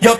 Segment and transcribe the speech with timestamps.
[0.00, 0.18] Yo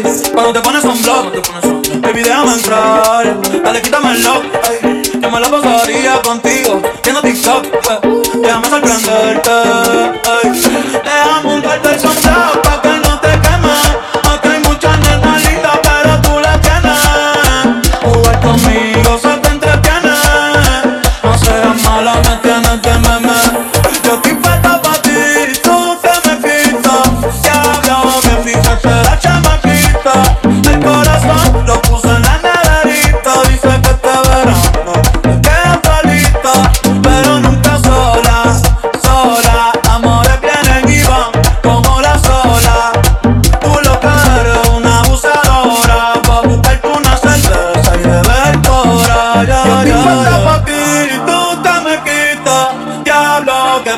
[0.00, 1.32] Cuando te pones un blog,
[2.00, 3.36] baby, déjame entrar.
[3.62, 4.42] Dale, quítame el lock.
[4.68, 7.64] Ay, yo me la pasaría contigo, viendo TikTok.
[7.66, 8.22] eh.
[8.42, 10.21] Déjame sorprenderte.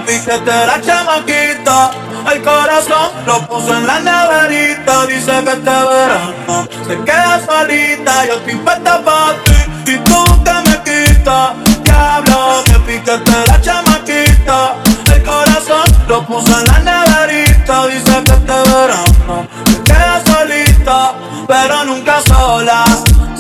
[0.07, 1.91] Fíjate la chamaquita
[2.31, 8.35] El corazón lo puso en la neverita Dice que este verano se queda solita Yo
[8.35, 14.75] estoy puesta pa' ti y tú te me quitas Diablo, que fíjate la chamaquita
[15.15, 21.13] El corazón lo puso en la neverita Dice que este verano se queda solita
[21.49, 22.85] Pero nunca sola,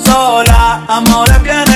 [0.02, 1.73] sola Amores vienen